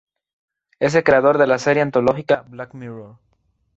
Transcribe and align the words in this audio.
Es 0.79 0.95
el 0.95 1.03
creador 1.03 1.37
de 1.37 1.45
la 1.45 1.59
serie 1.59 1.83
antológica 1.83 2.43
"Black 2.47 2.73
Mirror". 2.73 3.17